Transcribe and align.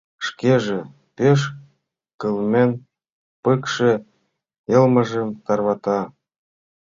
Шкеже 0.25 0.79
пеш 1.17 1.39
кылмен, 2.21 2.71
пыкше 3.43 3.91
йылмыжым 4.71 5.29
тарвата. 5.45 5.99